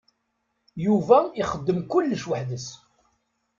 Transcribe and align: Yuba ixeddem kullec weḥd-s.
Yuba 0.85 1.19
ixeddem 1.41 1.79
kullec 1.91 2.23
weḥd-s. 2.29 2.67